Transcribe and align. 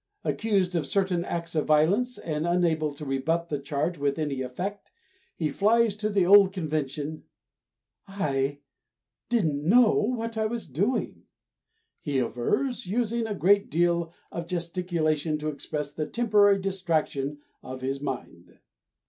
Accused 0.23 0.73
of 0.75 0.87
certain 0.87 1.23
acts 1.23 1.53
of 1.53 1.67
violence, 1.67 2.17
and 2.17 2.47
unable 2.47 2.91
to 2.91 3.05
rebut 3.05 3.49
the 3.49 3.59
charge 3.59 3.99
with 3.99 4.17
any 4.17 4.41
effect, 4.41 4.89
he 5.35 5.47
flies 5.47 5.95
to 5.97 6.09
the 6.09 6.25
old 6.25 6.51
convention: 6.53 7.25
"I 8.07 8.61
didn't 9.29 9.63
know 9.63 9.91
what 9.93 10.39
I 10.39 10.47
was 10.47 10.65
doing," 10.67 11.25
he 11.99 12.17
avers, 12.17 12.87
using 12.87 13.27
a 13.27 13.35
great 13.35 13.69
deal 13.69 14.11
of 14.31 14.47
gesticulation 14.47 15.37
to 15.37 15.49
express 15.49 15.93
the 15.93 16.07
temporary 16.09 16.57
distraction 16.57 17.37
of 17.61 17.81
his 17.81 18.01
mind. 18.01 18.57